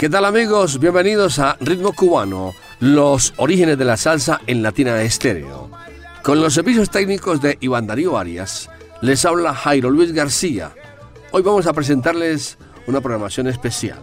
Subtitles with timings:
[0.00, 0.78] ¿Qué tal amigos?
[0.78, 5.70] Bienvenidos a Ritmo Cubano, los orígenes de la salsa en Latina Estéreo.
[6.22, 8.70] Con los servicios técnicos de Iván Darío Arias,
[9.00, 10.70] les habla Jairo Luis García.
[11.32, 13.98] Hoy vamos a presentarles una programación especial.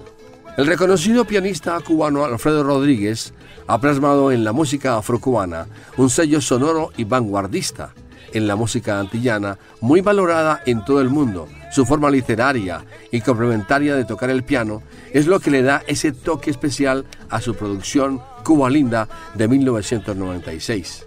[0.57, 3.33] El reconocido pianista cubano Alfredo Rodríguez
[3.65, 7.93] ha plasmado en la música afrocubana un sello sonoro y vanguardista
[8.33, 11.47] en la música antillana, muy valorada en todo el mundo.
[11.71, 16.11] Su forma literaria y complementaria de tocar el piano es lo que le da ese
[16.11, 21.05] toque especial a su producción Cuba Linda de 1996.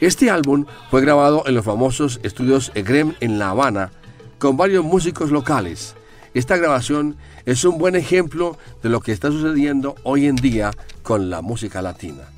[0.00, 3.90] Este álbum fue grabado en los famosos estudios EGREM en La Habana
[4.38, 5.96] con varios músicos locales.
[6.34, 10.70] Esta grabación es un buen ejemplo de lo que está sucediendo hoy en día
[11.02, 12.28] con la música latina.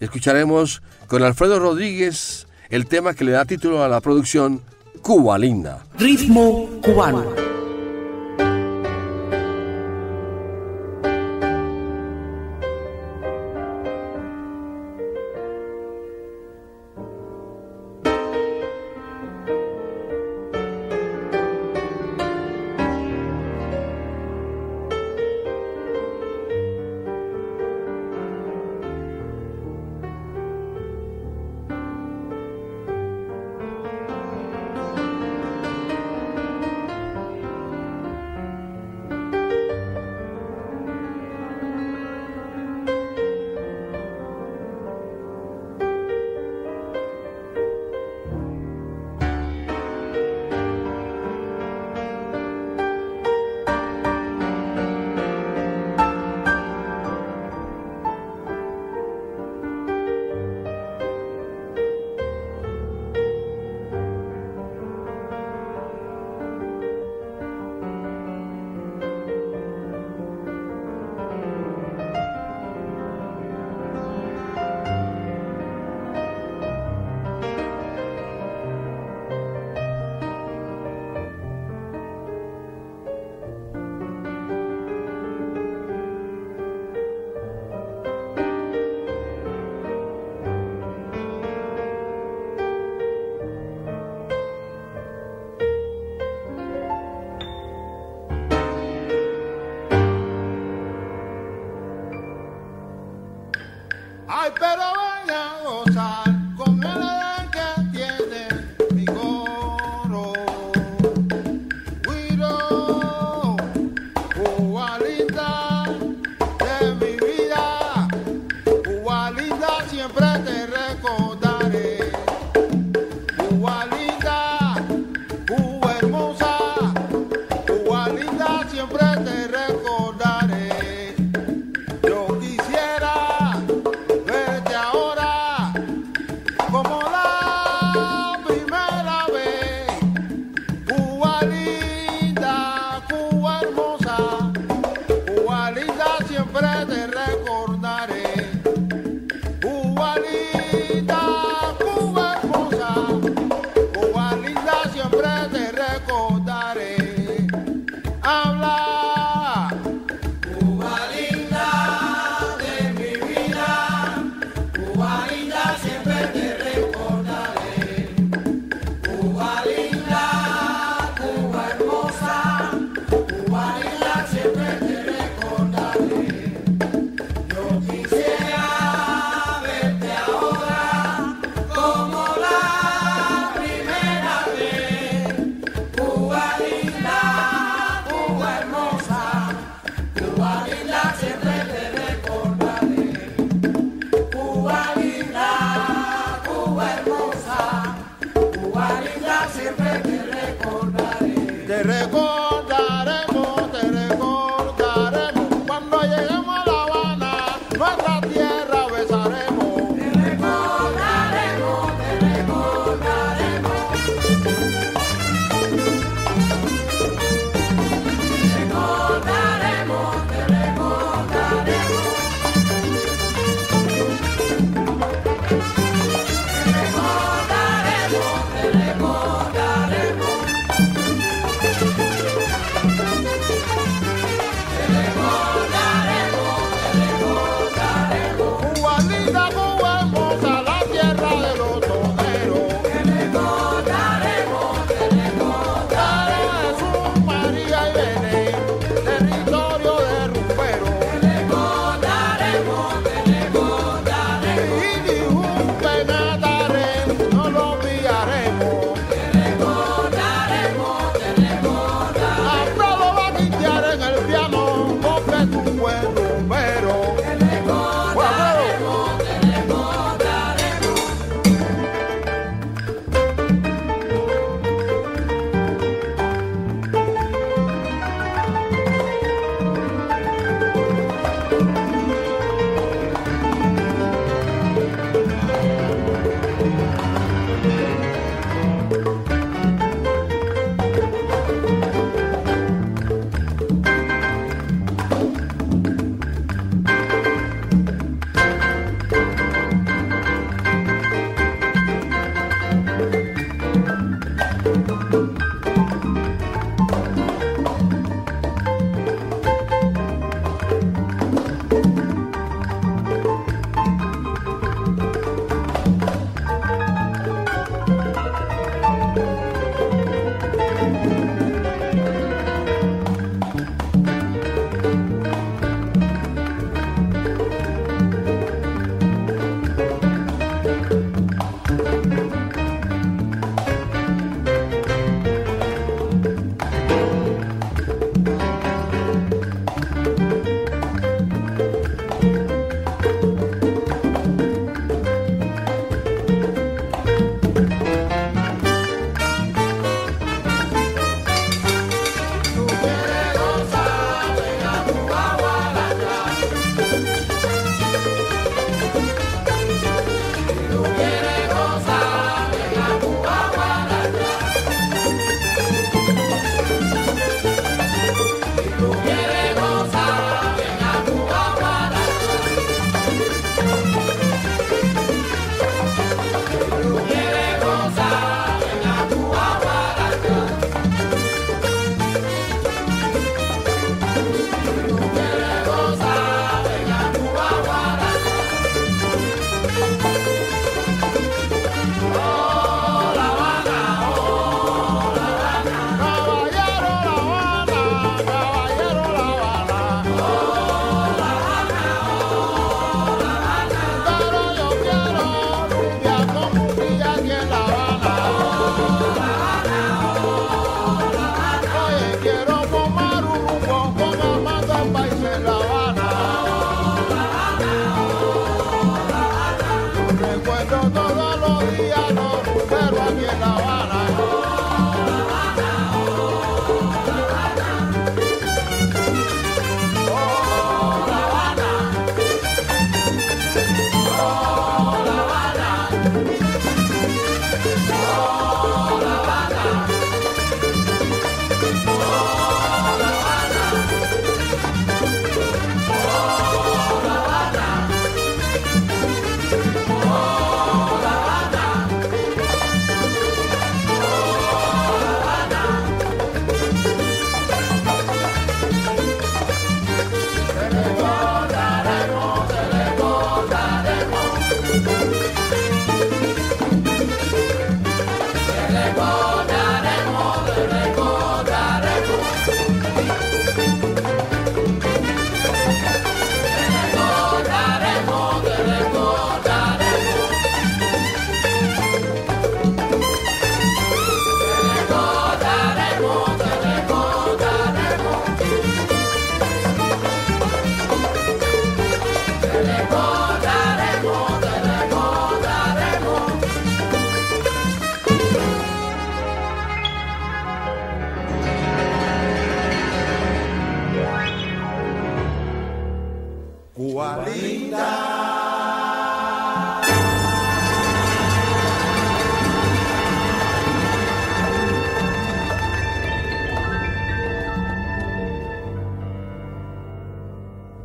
[0.00, 4.62] Escucharemos con Alfredo Rodríguez el tema que le da título a la producción
[5.02, 5.84] Cuba Linda.
[5.98, 7.24] Ritmo cubano.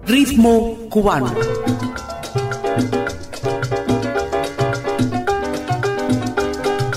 [0.07, 1.33] Ritmo cubano.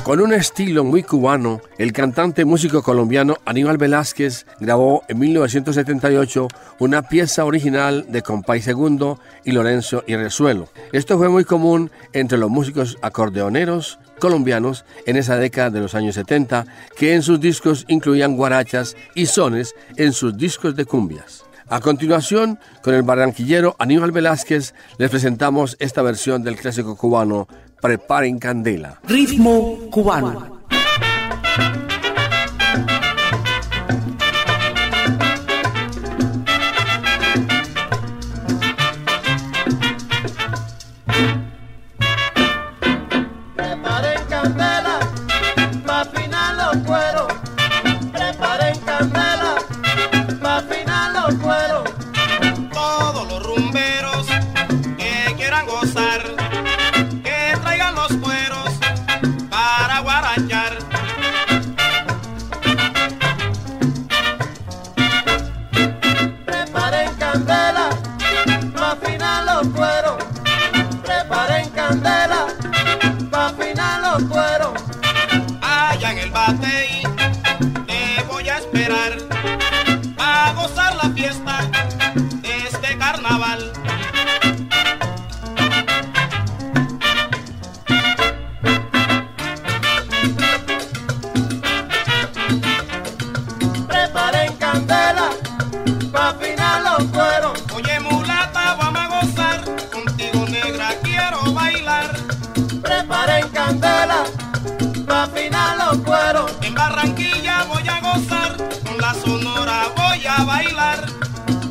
[0.03, 6.49] Con un estilo muy cubano, el cantante músico colombiano Aníbal Velázquez grabó en 1978
[6.79, 10.69] una pieza original de Compay Segundo y Lorenzo y Resuelo.
[10.93, 16.15] Esto fue muy común entre los músicos acordeoneros colombianos en esa década de los años
[16.15, 21.48] 70, que en sus discos incluían guarachas y sones en sus discos de cumbias.
[21.71, 27.47] A continuación, con el barranquillero Aníbal Velázquez, les presentamos esta versión del clásico cubano
[27.83, 29.01] Preparen Candela.
[29.07, 30.59] Ritmo cubano.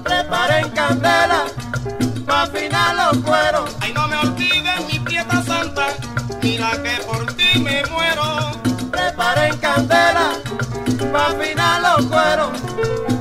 [0.03, 1.45] Preparen candela
[2.25, 3.75] pa' afinar los cueros.
[3.79, 5.87] Ay, no me olviden mi pieta santa,
[6.41, 8.51] mira que por ti me muero.
[8.91, 10.33] Preparen candela
[11.13, 13.16] pa' afinar los cueros.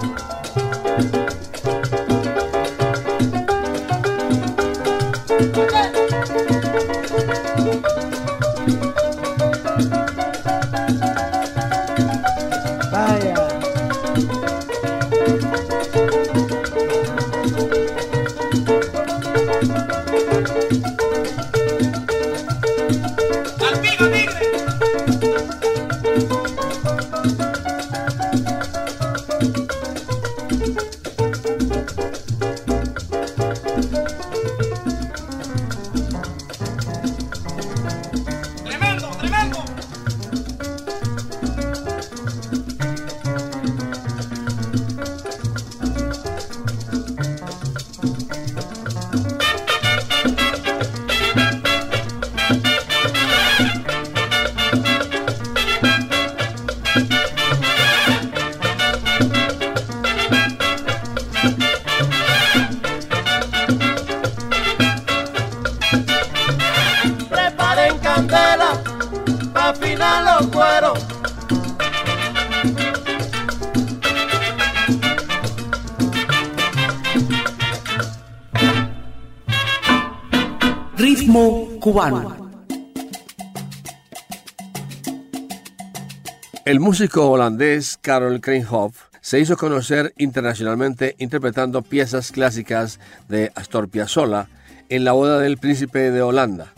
[86.64, 94.48] El músico holandés Karel Kringhoff se hizo conocer internacionalmente interpretando piezas clásicas de Astor Piazzolla
[94.88, 96.72] en la boda del príncipe de Holanda.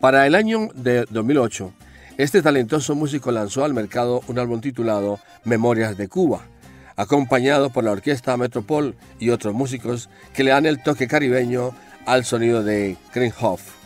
[0.00, 1.72] Para el año de 2008,
[2.18, 6.40] este talentoso músico lanzó al mercado un álbum titulado Memorias de Cuba,
[6.96, 11.70] acompañado por la Orquesta Metropol y otros músicos que le dan el toque caribeño
[12.04, 13.79] al sonido de Kringhoff.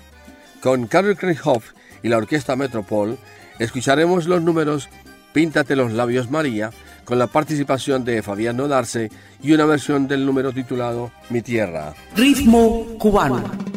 [0.65, 3.19] Con Carol Kringhoff y la Orquesta Metropol
[3.59, 4.89] escucharemos los números
[5.35, 6.71] Píntate los labios María
[7.05, 9.11] con la participación de Fabián Nodarse
[9.43, 11.93] y una versión del número titulado Mi Tierra.
[12.17, 13.74] Ritmo cubano.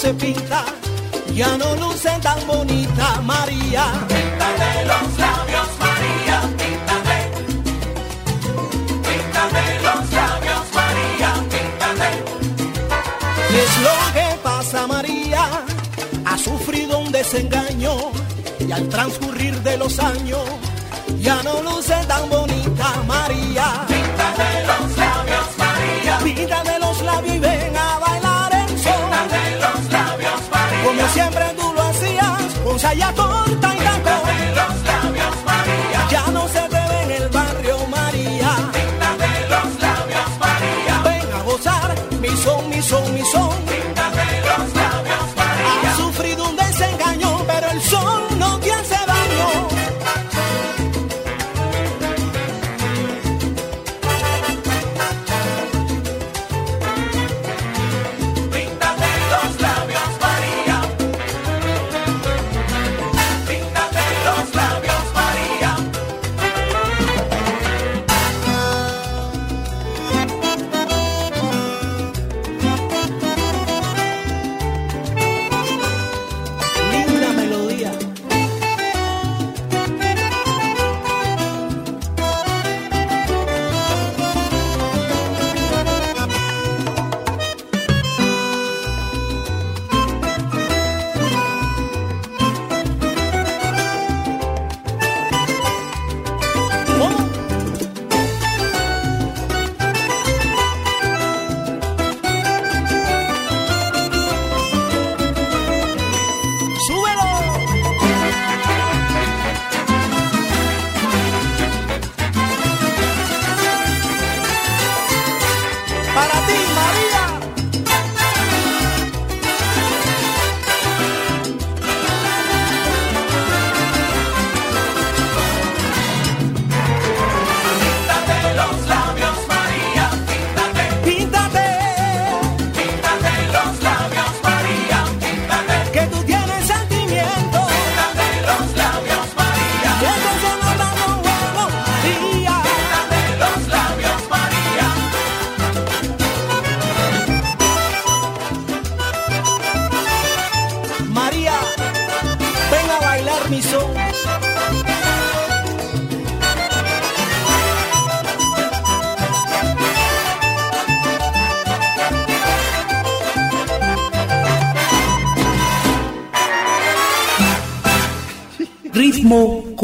[0.00, 0.64] Se pinta,
[1.34, 3.84] ya no luce tan bonita María.
[4.08, 7.18] Píntate los labios María, píntate.
[9.08, 12.10] Píntate los labios María, píntate.
[13.50, 15.42] ¿Qué es lo que pasa María?
[16.24, 17.94] Ha sufrido un desengaño
[18.58, 20.44] y al transcurrir de los años
[21.20, 23.84] ya no luce tan bonita María.
[23.86, 24.79] Píntate los
[32.80, 33.59] saya corta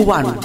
[0.07, 0.36] cubano.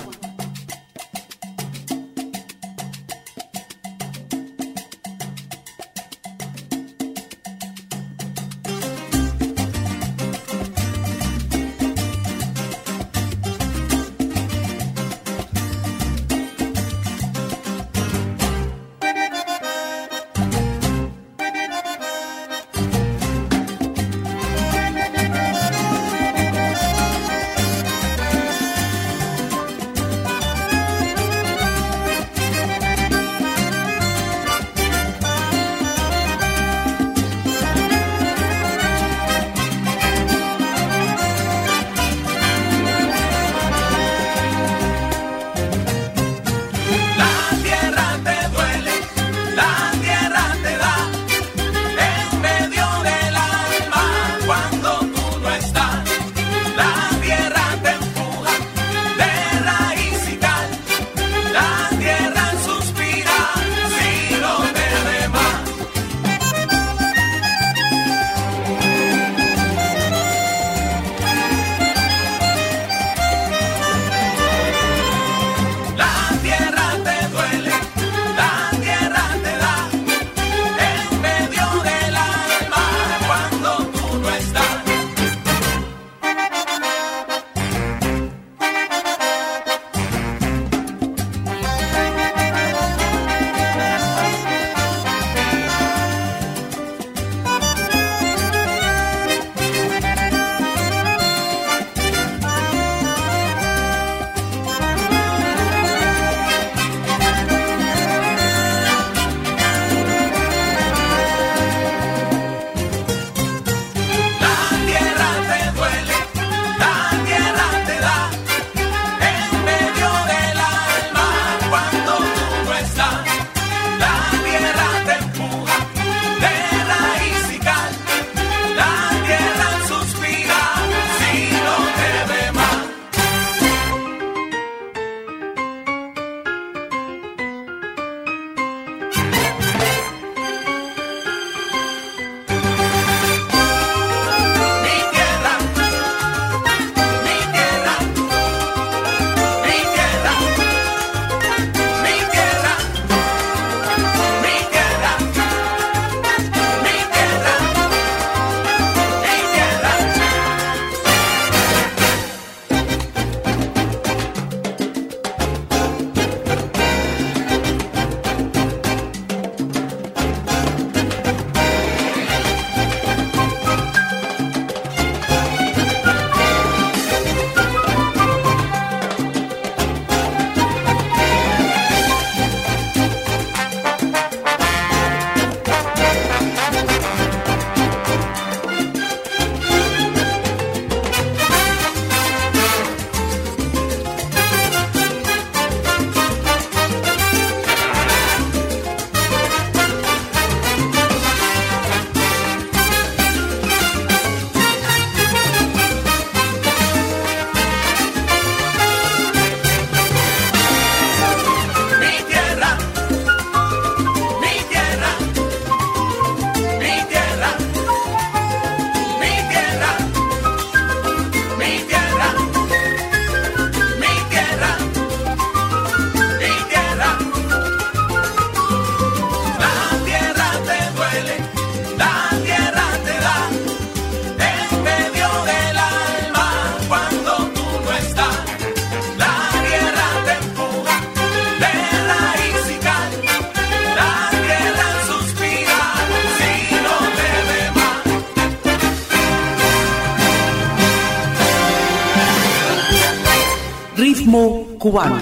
[254.81, 255.19] Cubano.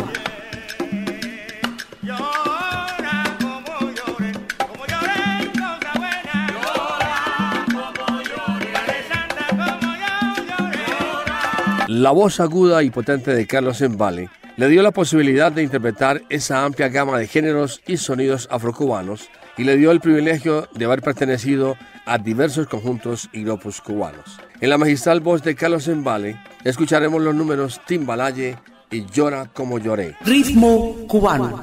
[11.90, 16.64] La voz aguda y potente de Carlos Embale le dio la posibilidad de interpretar esa
[16.64, 21.76] amplia gama de géneros y sonidos afrocubanos y le dio el privilegio de haber pertenecido
[22.06, 24.40] a diversos conjuntos y grupos cubanos.
[24.62, 28.58] En la magistral voz de Carlos Embale escucharemos los números Timbalaye
[28.92, 30.16] y Llora como lloré.
[30.22, 31.62] Ritmo cubano.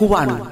[0.00, 0.49] Cubano.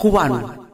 [0.00, 0.70] Cubano.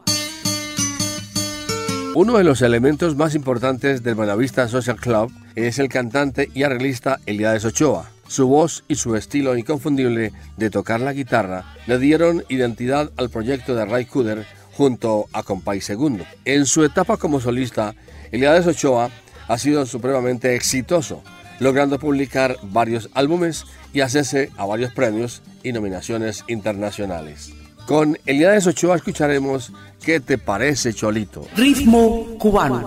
[2.15, 7.19] Uno de los elementos más importantes del Buenavista Social Club es el cantante y arreglista
[7.25, 8.09] Eliades Ochoa.
[8.29, 13.75] Su voz y su estilo inconfundible de tocar la guitarra le dieron identidad al proyecto
[13.75, 16.23] de Ray Cooder junto a Compay Segundo.
[16.45, 17.95] En su etapa como solista,
[18.31, 19.09] Eliades Ochoa
[19.49, 21.21] ha sido supremamente exitoso,
[21.59, 27.56] logrando publicar varios álbumes y hacerse a varios premios y nominaciones internacionales.
[27.87, 29.71] Con Eliades Ochoa escucharemos
[30.03, 31.47] ¿Qué te parece, Cholito?
[31.55, 32.83] Ritmo cubano.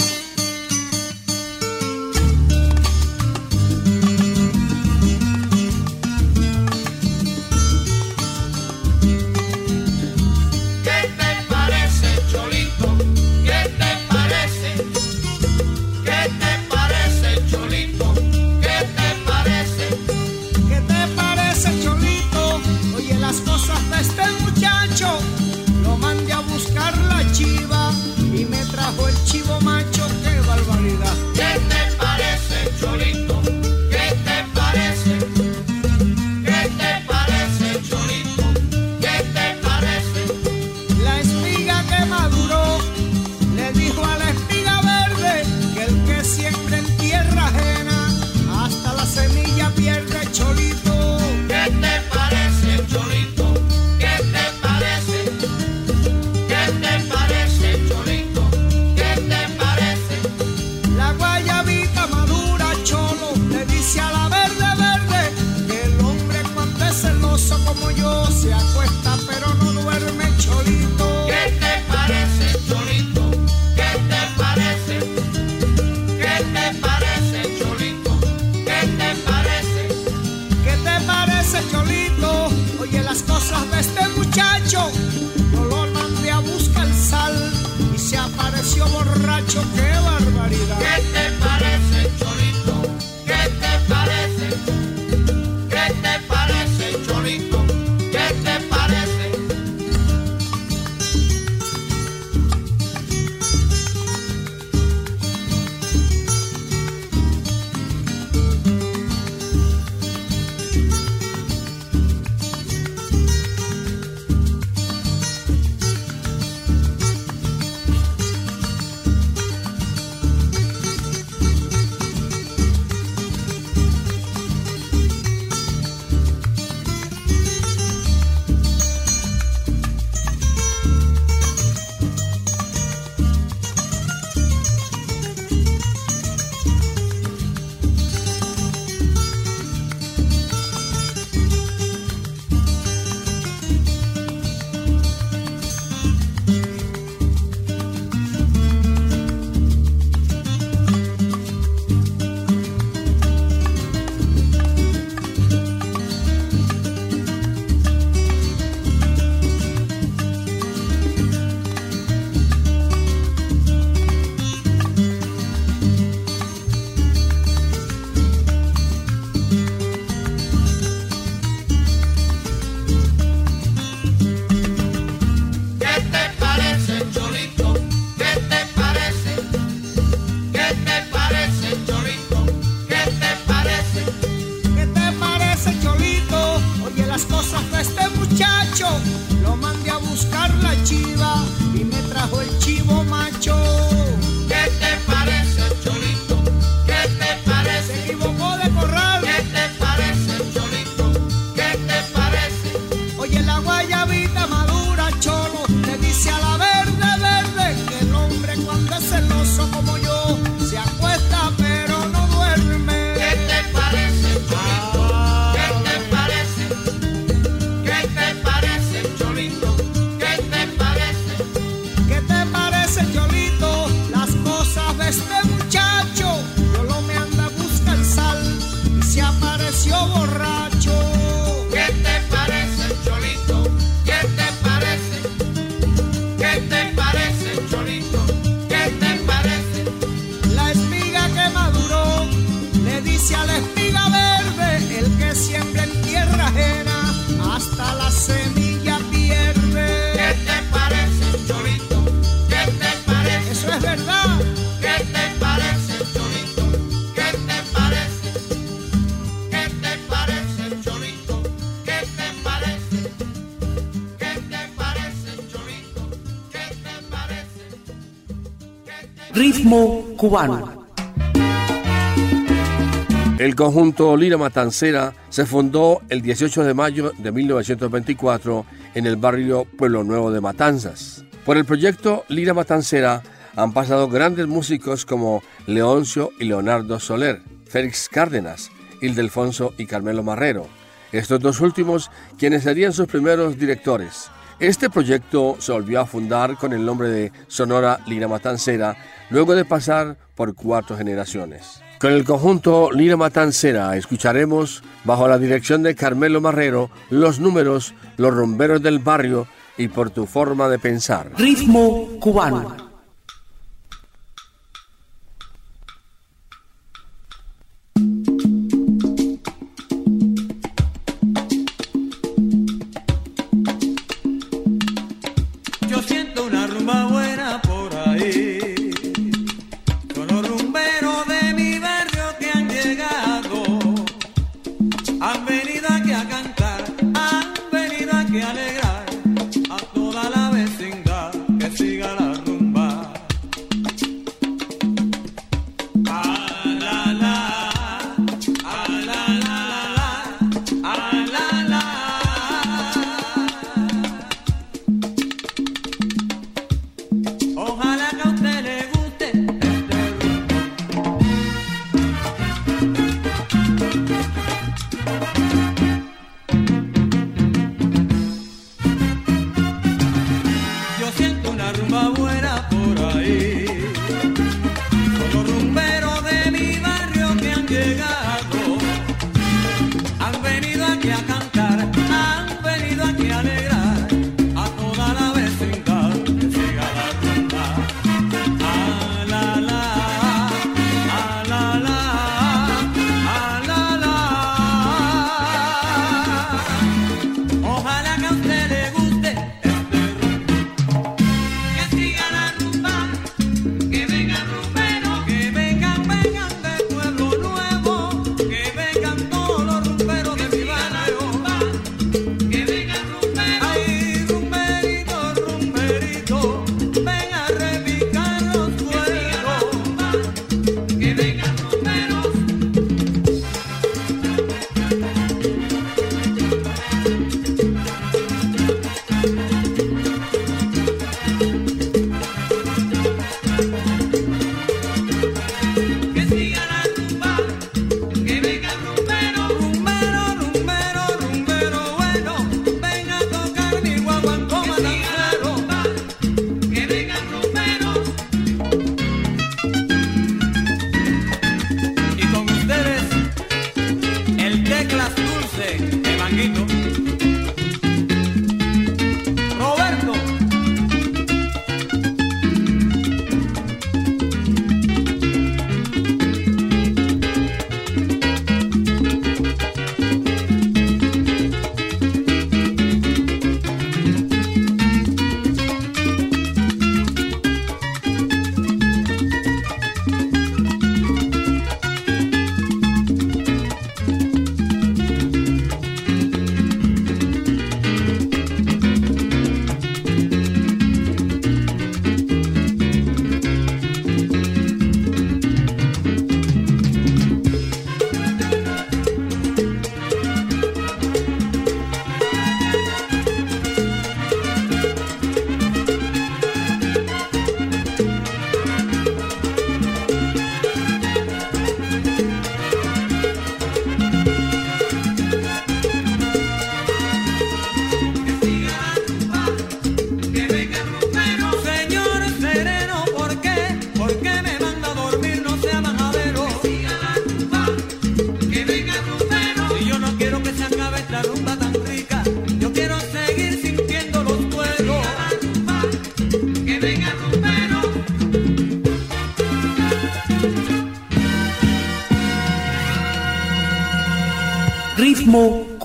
[273.39, 278.65] El conjunto Lira Matancera se fundó el 18 de mayo de 1924
[278.95, 281.25] en el barrio Pueblo Nuevo de Matanzas.
[281.45, 283.25] Por el proyecto Lira Matancera
[283.57, 288.71] han pasado grandes músicos como Leoncio y Leonardo Soler, Félix Cárdenas,
[289.01, 290.69] Ildefonso y Carmelo Marrero.
[291.11, 292.09] Estos dos últimos
[292.39, 294.31] quienes serían sus primeros directores.
[294.61, 298.95] Este proyecto se volvió a fundar con el nombre de Sonora Lira Matancera
[299.31, 301.81] luego de pasar por cuatro generaciones.
[301.99, 308.35] Con el conjunto Lira Matancera escucharemos, bajo la dirección de Carmelo Marrero, los números Los
[308.35, 309.47] Rumberos del Barrio
[309.79, 311.31] y Por tu forma de pensar.
[311.39, 312.77] Ritmo cubano.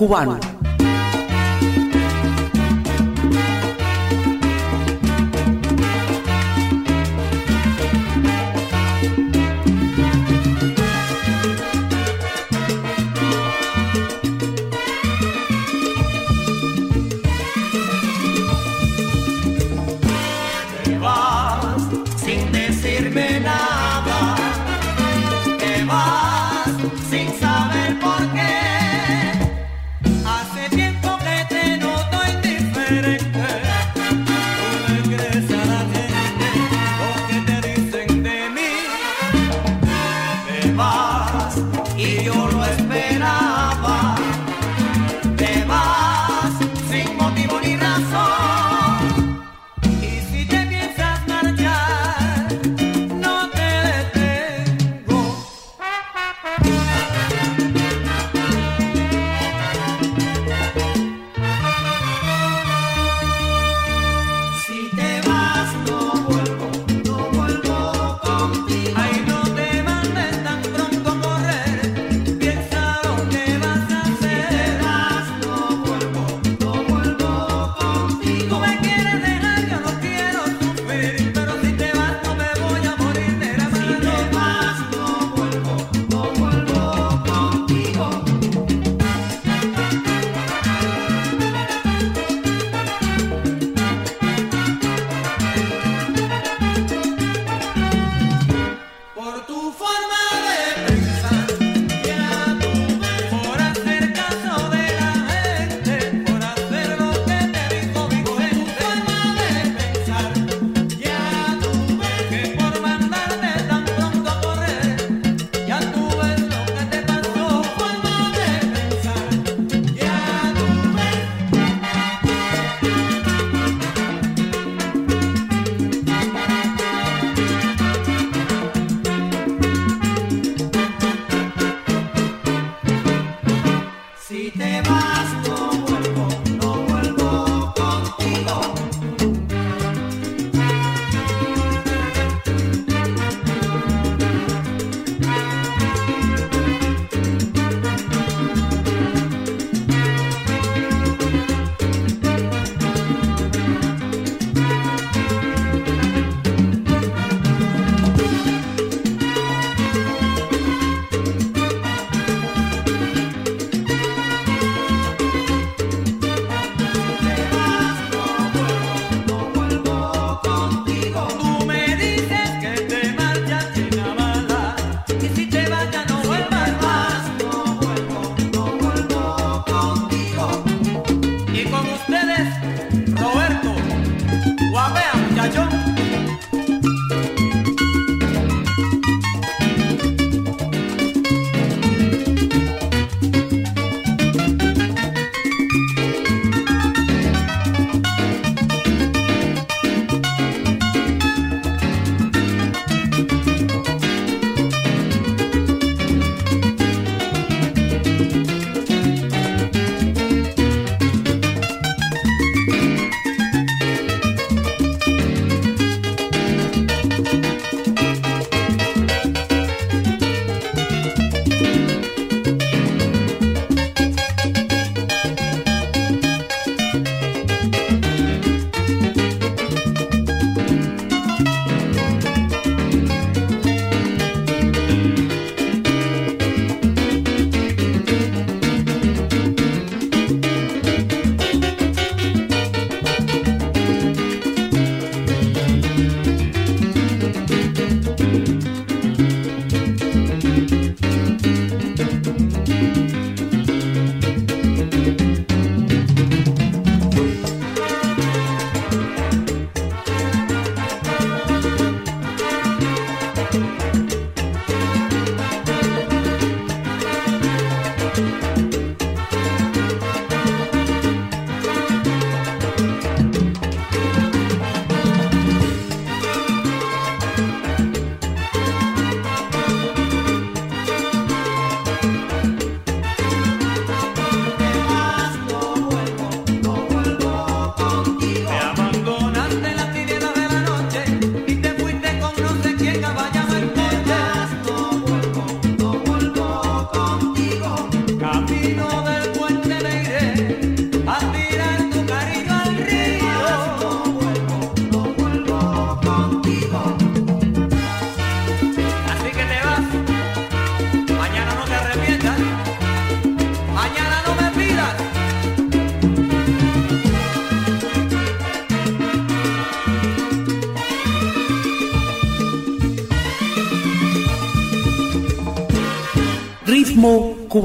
[0.06, 0.55] Cubano.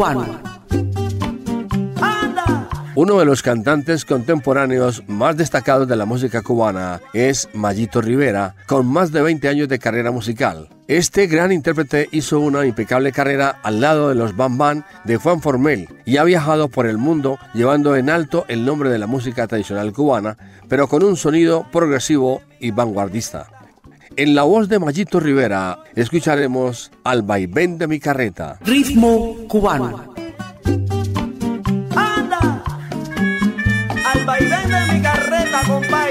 [0.01, 0.25] Cubano.
[2.95, 8.87] Uno de los cantantes contemporáneos más destacados de la música cubana es Mayito Rivera, con
[8.87, 10.69] más de 20 años de carrera musical.
[10.87, 15.39] Este gran intérprete hizo una impecable carrera al lado de los Bam Bam de Juan
[15.39, 19.45] Formel y ha viajado por el mundo llevando en alto el nombre de la música
[19.45, 20.35] tradicional cubana,
[20.67, 23.60] pero con un sonido progresivo y vanguardista.
[24.17, 28.57] En la voz de Mayito Rivera escucharemos Al vaivén de mi carreta.
[28.61, 30.11] Ritmo cubano.
[35.67, 36.10] compay,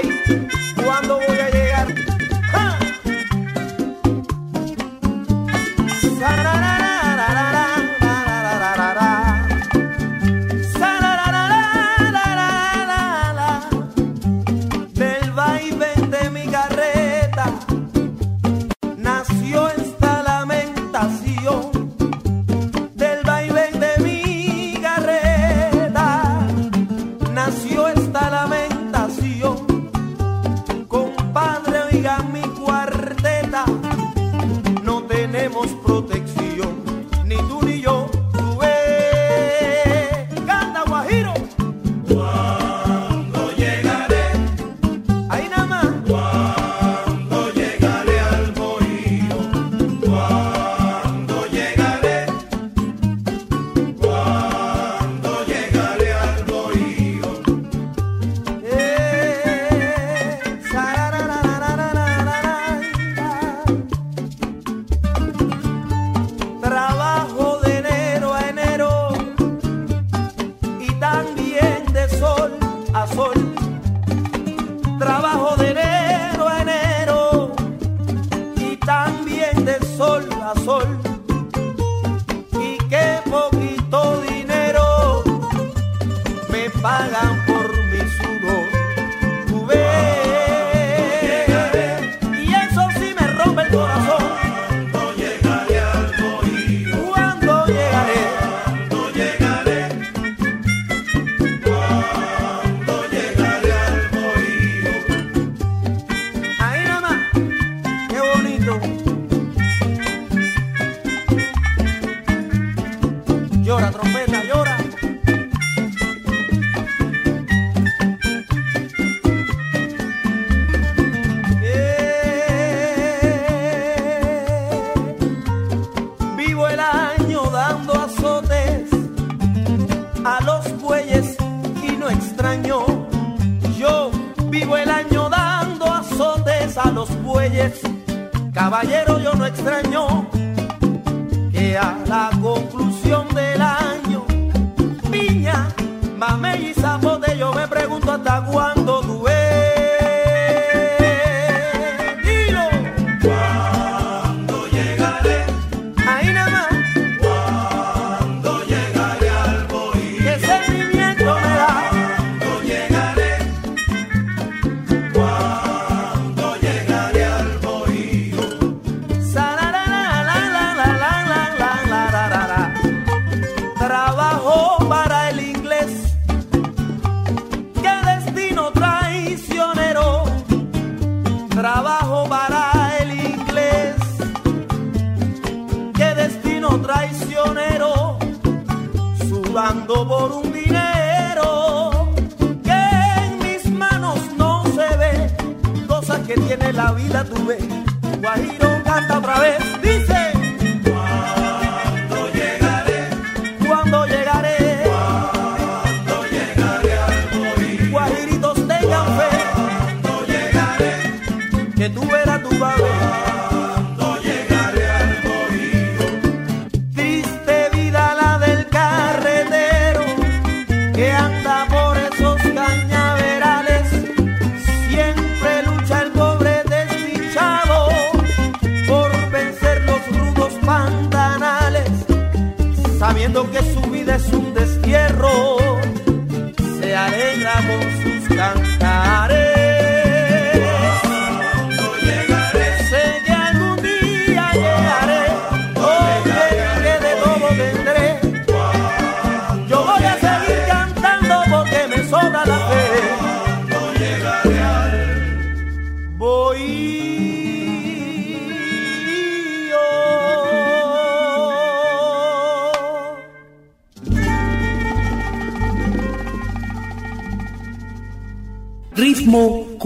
[199.21, 199.80] por vencer.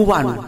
[0.06, 0.44] Cubano.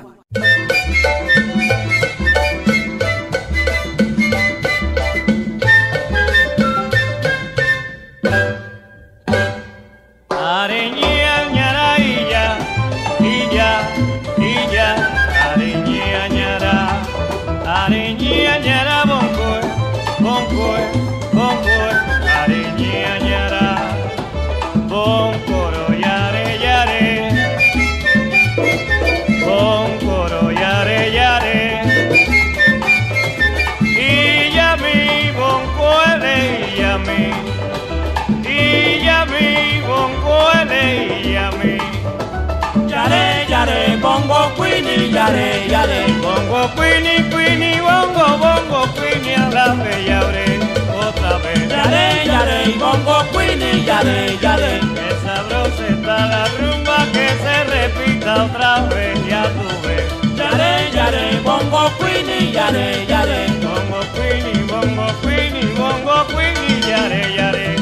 [44.87, 46.05] Queenie, yare, yare.
[46.21, 50.59] Bongo, queenie, queenie, bongo, bongo, queenie, a la bella ore,
[51.07, 51.69] otra vez.
[51.69, 54.79] Yare, yare, bongo, queenie, yare, yare.
[54.95, 60.07] Que sabrosa está la rumba, que se repita otra vez, ya tú ves.
[60.37, 63.47] Yare, yare, bongo, queenie, yare, yare.
[63.61, 67.75] Bongo, queenie, bongo, queenie, bongo, queenie, yare, yare.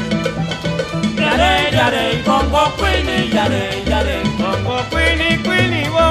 [1.16, 4.22] Yare, yare, bongo, queenie, yare, yare.
[4.38, 5.05] Bongo, queenie,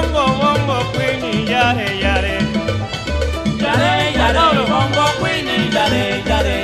[0.02, 2.38] bongo, bongo, queenie, yare, yare.
[3.58, 6.58] Yare, yare, bongo, queenie, yare, yare.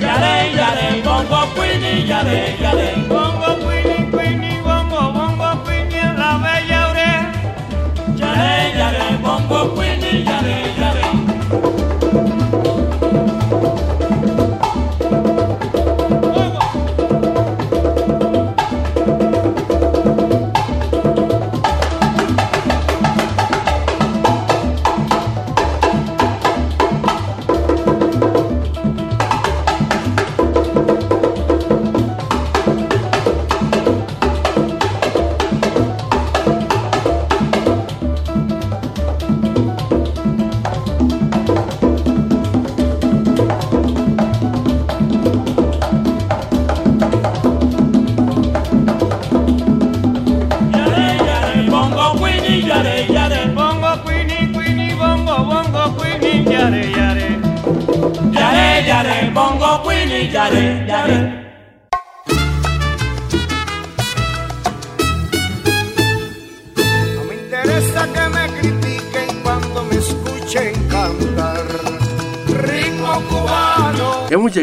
[0.00, 3.05] Yare, yare, bongo, queenie, yare, yare.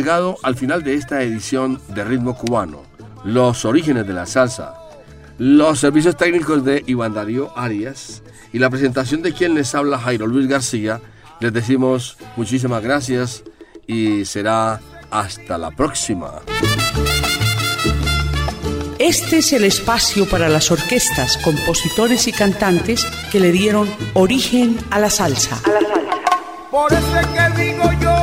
[0.04, 2.84] Llegado al final de esta edición de Ritmo Cubano,
[3.24, 4.74] los orígenes de la salsa,
[5.38, 10.28] los servicios técnicos de Iván Darío Arias y la presentación de quien les habla Jairo
[10.28, 11.00] Luis García.
[11.40, 13.46] Les decimos muchísimas gracias
[13.88, 16.34] y será hasta la próxima.
[19.00, 25.00] Este es el espacio para las orquestas, compositores y cantantes que le dieron origen a
[25.00, 25.62] la salsa.
[26.70, 28.23] Por eso es que digo yo,